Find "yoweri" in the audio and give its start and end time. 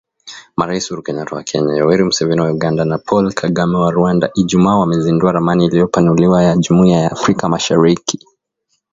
1.79-2.03